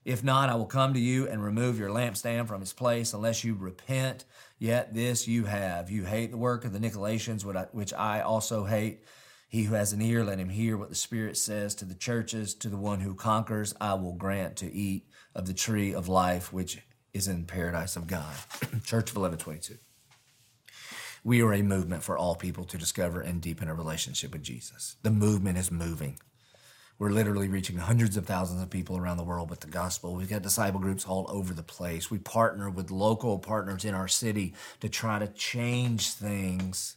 If 0.05 0.25
not, 0.25 0.49
I 0.49 0.55
will 0.55 0.67
come 0.67 0.95
to 0.95 1.01
you 1.01 1.29
and 1.29 1.43
remove 1.43 1.79
your 1.79 1.91
lampstand 1.91 2.49
from 2.49 2.63
its 2.63 2.73
place 2.73 3.13
unless 3.13 3.45
you 3.45 3.55
repent. 3.55 4.25
Yet 4.59 4.95
this 4.95 5.29
you 5.29 5.45
have. 5.45 5.91
You 5.91 6.05
hate 6.05 6.31
the 6.31 6.39
work 6.39 6.65
of 6.65 6.73
the 6.73 6.79
Nicolaitans, 6.79 7.45
which 7.73 7.93
I 7.95 8.21
also 8.21 8.65
hate. 8.65 9.05
He 9.49 9.65
who 9.65 9.75
has 9.75 9.93
an 9.93 10.01
ear, 10.01 10.25
let 10.25 10.39
him 10.39 10.49
hear 10.49 10.77
what 10.77 10.91
the 10.91 10.95
Spirit 10.95 11.37
says 11.37 11.75
to 11.77 11.85
the 11.85 11.95
churches. 11.95 12.55
To 12.55 12.69
the 12.69 12.77
one 12.77 13.01
who 13.01 13.15
conquers, 13.15 13.75
I 13.81 13.95
will 13.95 14.15
grant 14.15 14.57
to 14.57 14.73
eat 14.73 15.09
of 15.35 15.47
the 15.47 15.55
tree 15.55 15.93
of 15.93 16.09
life, 16.09 16.53
which 16.53 16.79
is 17.13 17.29
in 17.29 17.45
paradise 17.45 17.97
of 17.97 18.07
God. 18.07 18.35
Church 18.85 19.11
of 19.11 19.17
1122. 19.17 19.77
We 21.23 21.43
are 21.43 21.53
a 21.53 21.63
movement 21.63 22.03
for 22.03 22.17
all 22.17 22.35
people 22.35 22.65
to 22.65 22.79
discover 22.79 23.21
and 23.21 23.43
deepen 23.43 23.69
a 23.69 23.75
relationship 23.75 24.33
with 24.33 24.43
Jesus. 24.43 24.97
The 25.03 25.11
movement 25.11 25.59
is 25.59 25.71
moving. 25.71 26.19
We're 26.99 27.11
literally 27.11 27.49
reaching 27.49 27.79
hundreds 27.79 28.17
of 28.17 28.27
thousands 28.27 28.63
of 28.63 28.71
people 28.71 28.97
around 28.97 29.17
the 29.17 29.25
world 29.25 29.49
with 29.49 29.61
the 29.61 29.69
gospel. 29.69 30.15
We've 30.15 30.29
got 30.29 30.43
disciple 30.43 30.81
groups 30.81 31.07
all 31.07 31.27
over 31.31 31.55
the 31.55 31.63
place. 31.63 32.11
We 32.11 32.19
partner 32.19 32.69
with 32.69 32.91
local 32.91 33.39
partners 33.39 33.85
in 33.85 33.95
our 33.95 34.09
city 34.09 34.55
to 34.81 34.89
try 34.89 35.19
to 35.19 35.27
change 35.29 36.11
things. 36.11 36.97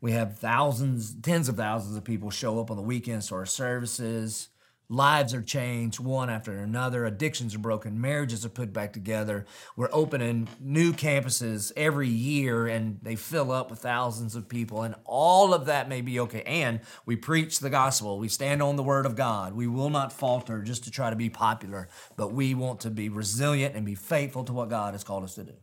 We 0.00 0.12
have 0.12 0.38
thousands, 0.38 1.14
tens 1.20 1.48
of 1.48 1.56
thousands 1.56 1.96
of 1.96 2.04
people 2.04 2.30
show 2.30 2.60
up 2.60 2.70
on 2.70 2.76
the 2.76 2.82
weekends 2.84 3.28
to 3.28 3.34
our 3.34 3.46
services. 3.46 4.48
Lives 4.88 5.32
are 5.32 5.40
changed 5.40 6.00
one 6.00 6.28
after 6.28 6.58
another. 6.58 7.06
Addictions 7.06 7.54
are 7.54 7.58
broken. 7.58 7.98
Marriages 7.98 8.44
are 8.44 8.50
put 8.50 8.74
back 8.74 8.92
together. 8.92 9.46
We're 9.74 9.88
opening 9.90 10.48
new 10.60 10.92
campuses 10.92 11.72
every 11.76 12.08
year 12.08 12.66
and 12.66 12.98
they 13.00 13.16
fill 13.16 13.52
up 13.52 13.70
with 13.70 13.78
thousands 13.78 14.34
of 14.34 14.50
people. 14.50 14.82
And 14.82 14.94
all 15.06 15.54
of 15.54 15.64
that 15.64 15.88
may 15.88 16.02
be 16.02 16.20
okay. 16.20 16.42
And 16.42 16.80
we 17.06 17.16
preach 17.16 17.58
the 17.58 17.70
gospel. 17.70 18.18
We 18.18 18.28
stand 18.28 18.62
on 18.62 18.76
the 18.76 18.82
word 18.82 19.06
of 19.06 19.16
God. 19.16 19.54
We 19.54 19.66
will 19.66 19.88
not 19.88 20.12
falter 20.12 20.60
just 20.60 20.84
to 20.84 20.90
try 20.90 21.08
to 21.08 21.16
be 21.16 21.30
popular, 21.30 21.88
but 22.16 22.34
we 22.34 22.54
want 22.54 22.80
to 22.80 22.90
be 22.90 23.08
resilient 23.08 23.74
and 23.74 23.86
be 23.86 23.94
faithful 23.94 24.44
to 24.44 24.52
what 24.52 24.68
God 24.68 24.92
has 24.92 25.04
called 25.04 25.24
us 25.24 25.36
to 25.36 25.44
do. 25.44 25.54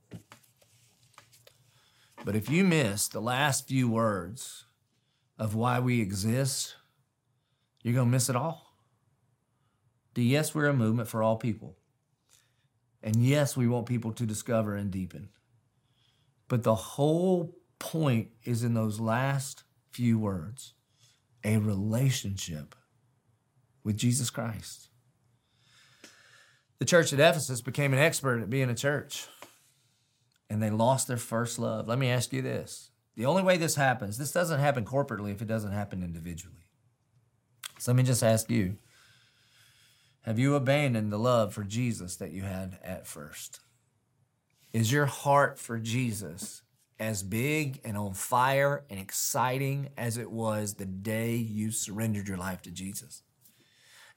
But 2.25 2.35
if 2.35 2.49
you 2.49 2.63
miss 2.63 3.07
the 3.07 3.21
last 3.21 3.67
few 3.67 3.88
words 3.88 4.65
of 5.38 5.53
why 5.53 5.79
we 5.79 6.01
exist, 6.01 6.75
you're 7.83 7.93
going 7.93 8.07
to 8.07 8.11
miss 8.11 8.27
it 8.27 8.35
all 8.35 8.68
yes, 10.21 10.53
we're 10.53 10.67
a 10.67 10.73
movement 10.73 11.09
for 11.09 11.23
all 11.23 11.38
people. 11.38 11.77
And 13.01 13.15
yes, 13.17 13.55
we 13.55 13.67
want 13.67 13.85
people 13.85 14.11
to 14.13 14.25
discover 14.25 14.75
and 14.75 14.91
deepen. 14.91 15.29
But 16.47 16.63
the 16.63 16.75
whole 16.75 17.55
point 17.77 18.29
is 18.43 18.63
in 18.63 18.73
those 18.73 18.99
last 18.99 19.63
few 19.91 20.19
words 20.19 20.73
a 21.43 21.57
relationship 21.57 22.75
with 23.83 23.97
Jesus 23.97 24.29
Christ. 24.29 24.89
The 26.79 26.85
church 26.85 27.13
at 27.13 27.19
Ephesus 27.19 27.61
became 27.61 27.93
an 27.93 27.99
expert 27.99 28.41
at 28.41 28.49
being 28.49 28.69
a 28.69 28.75
church, 28.75 29.27
and 30.49 30.61
they 30.61 30.69
lost 30.69 31.07
their 31.07 31.17
first 31.17 31.59
love. 31.59 31.88
Let 31.88 31.99
me 31.99 32.09
ask 32.09 32.33
you 32.33 32.41
this 32.41 32.89
the 33.15 33.25
only 33.25 33.43
way 33.43 33.57
this 33.57 33.75
happens, 33.75 34.17
this 34.17 34.31
doesn't 34.31 34.59
happen 34.59 34.85
corporately 34.85 35.31
if 35.31 35.41
it 35.41 35.47
doesn't 35.47 35.71
happen 35.71 36.03
individually. 36.03 36.67
So 37.77 37.91
let 37.91 37.97
me 37.97 38.03
just 38.03 38.23
ask 38.23 38.49
you 38.49 38.77
have 40.23 40.38
you 40.38 40.55
abandoned 40.55 41.11
the 41.11 41.17
love 41.17 41.53
for 41.53 41.63
Jesus 41.63 42.15
that 42.17 42.31
you 42.31 42.43
had 42.43 42.77
at 42.83 43.07
first? 43.07 43.61
Is 44.73 44.91
your 44.91 45.05
heart 45.05 45.57
for 45.57 45.79
Jesus 45.79 46.61
as 46.99 47.23
big 47.23 47.79
and 47.85 47.97
on 47.97 48.13
fire 48.13 48.83
and 48.89 48.99
exciting 48.99 49.89
as 49.97 50.17
it 50.17 50.29
was 50.29 50.73
the 50.73 50.85
day 50.85 51.35
you 51.35 51.71
surrendered 51.71 52.27
your 52.27 52.38
life 52.38 52.61
to 52.63 52.71
Jesus? 52.71 53.23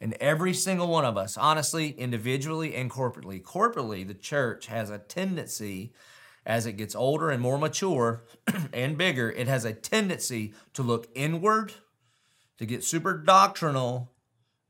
And 0.00 0.14
every 0.14 0.52
single 0.52 0.88
one 0.88 1.04
of 1.04 1.16
us, 1.16 1.36
honestly, 1.36 1.90
individually 1.90 2.74
and 2.74 2.90
corporately, 2.90 3.40
corporately, 3.40 4.06
the 4.06 4.14
church 4.14 4.66
has 4.66 4.90
a 4.90 4.98
tendency 4.98 5.92
as 6.44 6.66
it 6.66 6.72
gets 6.72 6.96
older 6.96 7.30
and 7.30 7.40
more 7.40 7.56
mature 7.56 8.24
and 8.72 8.98
bigger, 8.98 9.30
it 9.30 9.46
has 9.46 9.64
a 9.64 9.72
tendency 9.72 10.52
to 10.74 10.82
look 10.82 11.06
inward, 11.14 11.74
to 12.58 12.66
get 12.66 12.82
super 12.82 13.16
doctrinal, 13.16 14.10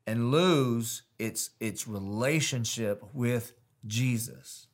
and 0.06 0.30
lose 0.30 1.02
its 1.22 1.50
its 1.60 1.86
relationship 1.86 3.04
with 3.12 3.52
Jesus. 3.86 4.66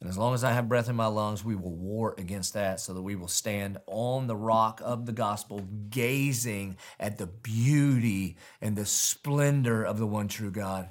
And 0.00 0.10
as 0.10 0.18
long 0.18 0.34
as 0.34 0.44
I 0.44 0.52
have 0.52 0.68
breath 0.68 0.90
in 0.90 0.96
my 0.96 1.06
lungs, 1.06 1.44
we 1.44 1.54
will 1.54 1.74
war 1.74 2.14
against 2.18 2.52
that 2.54 2.80
so 2.80 2.92
that 2.92 3.02
we 3.02 3.16
will 3.16 3.28
stand 3.28 3.78
on 3.86 4.26
the 4.26 4.36
rock 4.36 4.82
of 4.84 5.06
the 5.06 5.12
gospel, 5.12 5.66
gazing 5.88 6.76
at 7.00 7.16
the 7.16 7.26
beauty 7.26 8.36
and 8.60 8.76
the 8.76 8.84
splendor 8.84 9.82
of 9.82 9.98
the 9.98 10.06
one 10.06 10.28
true 10.28 10.50
God 10.50 10.88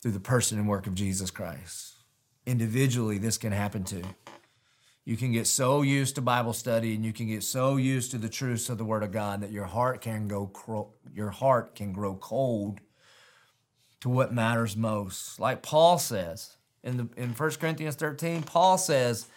through 0.00 0.12
the 0.12 0.20
person 0.20 0.58
and 0.58 0.68
work 0.68 0.86
of 0.86 0.94
Jesus 0.94 1.32
Christ. 1.32 1.96
Individually, 2.46 3.18
this 3.18 3.36
can 3.36 3.50
happen 3.50 3.82
too. 3.82 4.04
You 5.04 5.16
can 5.16 5.32
get 5.32 5.46
so 5.48 5.82
used 5.82 6.14
to 6.14 6.22
Bible 6.22 6.52
study 6.52 6.94
and 6.94 7.04
you 7.04 7.12
can 7.12 7.26
get 7.26 7.42
so 7.42 7.76
used 7.76 8.12
to 8.12 8.18
the 8.18 8.28
truths 8.28 8.68
of 8.68 8.78
the 8.78 8.84
Word 8.84 9.02
of 9.02 9.10
God 9.10 9.40
that 9.40 9.50
your 9.50 9.64
heart 9.64 10.02
can 10.02 10.28
go 10.28 10.92
your 11.12 11.30
heart 11.30 11.74
can 11.74 11.92
grow 11.92 12.14
cold 12.14 12.80
to 14.00 14.08
what 14.08 14.32
matters 14.32 14.76
most. 14.76 15.40
Like 15.40 15.62
Paul 15.62 15.98
says 15.98 16.56
in 16.82 16.96
the 16.96 17.08
in 17.16 17.30
1 17.30 17.50
Corinthians 17.52 17.96
13, 17.96 18.42
Paul 18.42 18.78
says, 18.78 19.28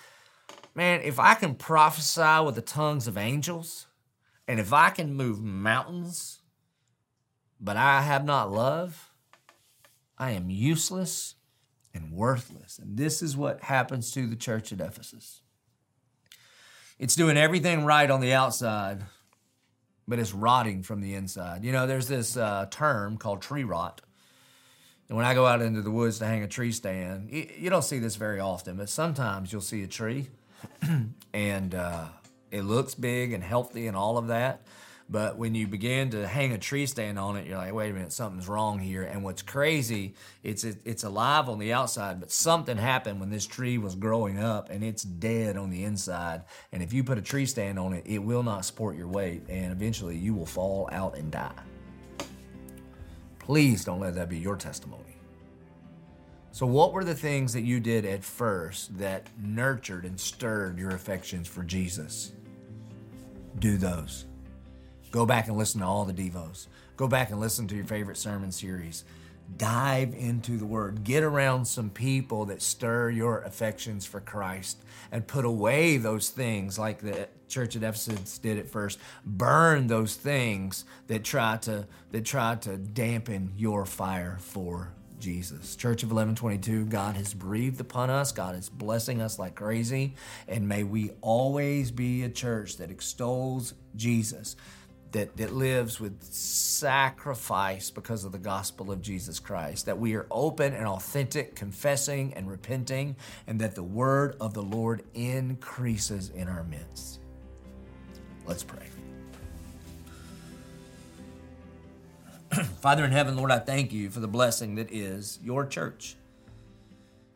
Man, 0.74 1.01
if 1.01 1.20
I 1.20 1.34
can 1.34 1.56
prophesy 1.56 2.46
with 2.46 2.56
the 2.56 2.62
tongues 2.62 3.08
of 3.08 3.18
angels, 3.18 3.88
and 4.48 4.60
if 4.60 4.72
I 4.72 4.89
can 4.89 5.13
move 5.13 5.41
mountains, 5.41 6.39
but 7.60 7.77
I 7.77 8.01
have 8.01 8.25
not 8.25 8.51
love, 8.51 9.12
I 10.18 10.32
am 10.32 10.50
useless 10.50 11.36
and 11.94 12.12
worthless. 12.12 12.80
And 12.80 12.98
this 12.98 13.22
is 13.22 13.36
what 13.36 13.63
happens 13.63 14.12
to 14.12 14.27
the 14.27 14.36
church 14.36 14.72
at 14.72 14.80
Ephesus. 14.80 15.41
It's 17.00 17.15
doing 17.15 17.38
everything 17.38 17.84
right 17.84 18.10
on 18.10 18.22
the 18.22 18.34
outside, 18.34 19.03
but 20.08 20.20
it's 20.20 20.34
rotting 20.34 20.84
from 20.84 21.01
the 21.01 21.15
inside. 21.15 21.63
You 21.63 21.72
know, 21.72 21.88
there's 21.88 22.08
this 22.08 22.38
uh, 22.38 22.68
term 22.70 23.18
called 23.18 23.41
tree 23.41 23.63
rot. 23.63 24.01
And 25.12 25.18
when 25.18 25.25
I 25.25 25.34
go 25.34 25.46
out 25.46 25.62
into 25.62 25.82
the 25.82 25.91
woods 25.91 26.20
to 26.20 26.25
hang 26.25 26.41
a 26.41 26.48
tree 26.48 26.72
stand, 26.72 27.30
you, 27.30 27.46
you 27.58 27.70
don't 27.70 27.84
see 27.84 28.00
this 28.00 28.15
very 28.15 28.39
often, 28.39 28.77
but 28.77 28.88
sometimes 28.88 29.51
you'll 29.51 29.60
see 29.60 29.84
a 29.84 29.88
tree 29.88 30.30
and 31.34 31.75
uh, 31.75 32.06
it 32.50 32.62
looks 32.62 32.96
big 32.96 33.34
and 33.34 33.44
healthy 33.44 33.88
and 33.88 33.98
all 33.98 34.18
of 34.18 34.27
that. 34.27 34.62
But 35.10 35.36
when 35.36 35.53
you 35.53 35.68
begin 35.68 36.12
to 36.12 36.25
hang 36.25 36.53
a 36.53 36.58
tree 36.58 36.86
stand 36.86 37.20
on 37.20 37.36
it, 37.36 37.46
you're 37.46 37.58
like, 37.58 37.74
wait 37.74 37.89
a 37.89 37.94
minute, 37.94 38.13
something's 38.13 38.48
wrong 38.48 38.80
here. 38.80 39.03
And 39.03 39.22
what's 39.22 39.41
crazy, 39.41 40.15
it's 40.44 40.63
it's 40.63 41.03
alive 41.03 41.50
on 41.50 41.60
the 41.60 41.74
outside, 41.74 42.22
but 42.22 42.32
something 42.32 42.77
happened 42.77 43.20
when 43.20 43.30
this 43.30 43.46
tree 43.46 43.77
was 43.77 43.96
growing 43.96 44.39
up, 44.39 44.70
and 44.70 44.82
it's 44.82 45.03
dead 45.03 45.58
on 45.58 45.72
the 45.72 45.84
inside. 45.84 46.44
And 46.72 46.82
if 46.82 46.94
you 46.94 47.03
put 47.03 47.18
a 47.18 47.22
tree 47.22 47.48
stand 47.48 47.77
on 47.77 47.91
it, 47.91 48.06
it 48.08 48.20
will 48.20 48.44
not 48.44 48.63
support 48.63 48.96
your 48.96 49.10
weight, 49.10 49.44
and 49.50 49.74
eventually 49.74 50.15
you 50.15 50.34
will 50.34 50.46
fall 50.46 50.88
out 50.89 51.18
and 51.18 51.30
die. 51.30 51.51
Please 53.39 53.84
don't 53.84 54.00
let 54.00 54.15
that 54.15 54.30
be 54.30 54.38
your 54.38 54.56
testimony. 54.56 55.00
So, 56.53 56.65
what 56.65 56.91
were 56.91 57.05
the 57.05 57.15
things 57.15 57.53
that 57.53 57.62
you 57.62 57.79
did 57.79 58.05
at 58.05 58.24
first 58.24 58.98
that 58.98 59.27
nurtured 59.41 60.03
and 60.03 60.20
stirred 60.20 60.77
your 60.77 60.91
affections 60.91 61.48
for 61.48 61.63
Jesus? 61.63 62.34
Do 63.60 63.77
those. 63.77 64.25
Go 65.12 65.25
back 65.25 65.48
and 65.48 65.58
listen 65.58 65.79
to 65.79 65.88
all 65.88 66.03
the 66.03 66.13
Devos. 66.13 66.67
Go 66.98 67.08
back 67.08 67.31
and 67.31 67.39
listen 67.39 67.67
to 67.67 67.75
your 67.75 67.86
favorite 67.86 68.17
sermon 68.17 68.51
series. 68.51 69.05
Dive 69.58 70.13
into 70.13 70.58
the 70.58 70.65
Word. 70.65 71.05
Get 71.05 71.24
around 71.24 71.65
some 71.65 71.89
people 71.89 72.46
that 72.46 72.62
stir 72.62 73.10
your 73.10 73.39
affections 73.41 74.05
for 74.05 74.20
Christ 74.20 74.77
and 75.12 75.25
put 75.25 75.46
away 75.46 75.98
those 75.98 76.29
things 76.29 76.77
like 76.77 77.00
the 77.00 77.29
church 77.48 77.77
at 77.77 77.84
Ephesus 77.84 78.38
did 78.38 78.58
at 78.58 78.70
first. 78.70 79.00
Burn 79.25 79.88
those 79.88 80.15
things 80.15 80.84
that 81.08 81.24
try 81.24 81.58
to 81.58 81.88
that 82.12 82.25
try 82.25 82.55
to 82.55 82.77
dampen 82.77 83.53
your 83.55 83.86
fire 83.86 84.38
for 84.39 84.93
Jesus. 85.22 85.75
Church 85.75 86.04
of 86.04 86.10
1122, 86.10 86.86
God 86.86 87.16
has 87.16 87.34
breathed 87.34 87.80
upon 87.80 88.10
us. 88.10 88.32
God 88.32 88.56
is 88.56 88.68
blessing 88.68 89.22
us 89.22 89.40
like 89.40 89.56
crazy. 89.56 90.16
And 90.48 90.68
may 90.68 90.84
we 90.84 91.12
always 91.22 91.92
be 91.92 92.24
a 92.24 92.30
church 92.30 92.78
that 92.78 92.92
extols 92.92 93.74
Jesus 93.96 94.56
that, 95.12 95.36
that 95.38 95.54
lives 95.54 96.00
with 96.00 96.24
sacrifice 96.24 97.92
because 97.92 98.24
of 98.24 98.32
the 98.32 98.40
gospel 98.40 98.92
of 98.92 99.01
Jesus 99.01 99.40
Christ, 99.40 99.86
that 99.86 100.00
we 100.00 100.16
are 100.16 100.25
open 100.32 100.74
and 100.74 100.88
authentic, 100.88 101.56
confessing 101.56 102.34
and 102.34 102.50
repenting, 102.50 103.16
and 103.48 103.60
that 103.60 103.75
the 103.75 103.84
word 103.84 104.36
of 104.40 104.54
the 104.54 104.63
Lord 104.63 105.04
increases 105.13 106.30
in 106.30 106.48
our 106.48 106.63
midst. 106.63 107.20
Let's 108.46 108.63
pray. 108.63 108.91
Father 112.81 113.05
in 113.05 113.12
heaven, 113.12 113.38
Lord, 113.38 113.51
I 113.51 113.60
thank 113.60 113.93
you 113.93 114.10
for 114.10 114.20
the 114.20 114.27
blessing 114.27 114.75
that 114.75 114.91
is 114.91 115.39
your 115.41 115.65
church. 115.65 116.15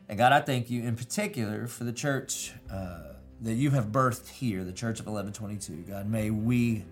And 0.08 0.18
God, 0.18 0.32
I 0.32 0.40
thank 0.40 0.68
you 0.68 0.82
in 0.82 0.94
particular 0.94 1.66
for 1.66 1.84
the 1.84 1.92
church 1.92 2.52
uh, 2.70 3.14
that 3.40 3.54
you 3.54 3.70
have 3.70 3.86
birthed 3.86 4.28
here, 4.28 4.62
the 4.62 4.72
Church 4.72 5.00
of 5.00 5.06
1122. 5.06 5.90
God, 5.90 6.06
may 6.08 6.30
we 6.30 6.84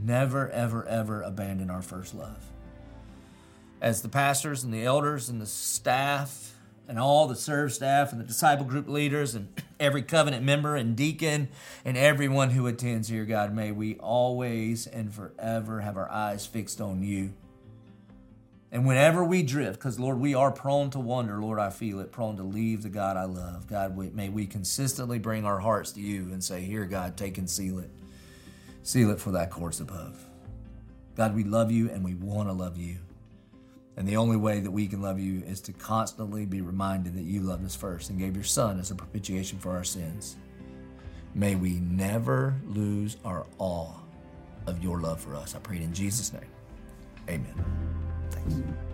never, 0.00 0.48
ever, 0.50 0.86
ever 0.86 1.22
abandon 1.22 1.68
our 1.68 1.82
first 1.82 2.14
love. 2.14 2.52
As 3.80 4.00
the 4.00 4.08
pastors 4.08 4.62
and 4.62 4.72
the 4.72 4.84
elders 4.84 5.28
and 5.28 5.40
the 5.40 5.46
staff 5.46 6.54
and 6.88 7.00
all 7.00 7.26
the 7.26 7.34
serve 7.34 7.72
staff 7.72 8.12
and 8.12 8.20
the 8.20 8.24
disciple 8.24 8.64
group 8.64 8.88
leaders 8.88 9.34
and 9.34 9.48
every 9.80 10.02
covenant 10.02 10.44
member 10.44 10.76
and 10.76 10.94
deacon 10.94 11.48
and 11.84 11.96
everyone 11.96 12.50
who 12.50 12.68
attends 12.68 13.08
here, 13.08 13.24
God, 13.24 13.52
may 13.52 13.72
we 13.72 13.96
always 13.96 14.86
and 14.86 15.12
forever 15.12 15.80
have 15.80 15.96
our 15.96 16.10
eyes 16.10 16.46
fixed 16.46 16.80
on 16.80 17.02
you. 17.02 17.32
And 18.76 18.84
whenever 18.84 19.24
we 19.24 19.42
drift, 19.42 19.78
because 19.78 19.98
Lord, 19.98 20.20
we 20.20 20.34
are 20.34 20.52
prone 20.52 20.90
to 20.90 21.00
wander, 21.00 21.40
Lord, 21.40 21.58
I 21.58 21.70
feel 21.70 21.98
it, 22.00 22.12
prone 22.12 22.36
to 22.36 22.42
leave 22.42 22.82
the 22.82 22.90
God 22.90 23.16
I 23.16 23.24
love. 23.24 23.66
God, 23.66 23.96
may 24.14 24.28
we 24.28 24.46
consistently 24.46 25.18
bring 25.18 25.46
our 25.46 25.58
hearts 25.58 25.92
to 25.92 26.00
you 26.02 26.24
and 26.24 26.44
say, 26.44 26.60
Here, 26.60 26.84
God, 26.84 27.16
take 27.16 27.38
and 27.38 27.48
seal 27.48 27.78
it. 27.78 27.88
Seal 28.82 29.12
it 29.12 29.18
for 29.18 29.30
that 29.30 29.50
course 29.50 29.80
above. 29.80 30.22
God, 31.14 31.34
we 31.34 31.42
love 31.42 31.72
you 31.72 31.88
and 31.88 32.04
we 32.04 32.16
want 32.16 32.50
to 32.50 32.52
love 32.52 32.76
you. 32.76 32.98
And 33.96 34.06
the 34.06 34.18
only 34.18 34.36
way 34.36 34.60
that 34.60 34.70
we 34.70 34.86
can 34.88 35.00
love 35.00 35.18
you 35.18 35.42
is 35.46 35.62
to 35.62 35.72
constantly 35.72 36.44
be 36.44 36.60
reminded 36.60 37.14
that 37.14 37.24
you 37.24 37.40
loved 37.40 37.64
us 37.64 37.74
first 37.74 38.10
and 38.10 38.18
gave 38.18 38.34
your 38.34 38.44
Son 38.44 38.78
as 38.78 38.90
a 38.90 38.94
propitiation 38.94 39.58
for 39.58 39.74
our 39.74 39.84
sins. 39.84 40.36
May 41.34 41.54
we 41.54 41.80
never 41.80 42.60
lose 42.66 43.16
our 43.24 43.46
awe 43.56 43.94
of 44.66 44.84
your 44.84 45.00
love 45.00 45.18
for 45.18 45.34
us. 45.34 45.54
I 45.54 45.60
pray 45.60 45.76
it 45.76 45.82
in 45.82 45.94
Jesus' 45.94 46.34
name. 46.34 46.50
Amen. 47.30 47.95
Thanks. 48.30 48.85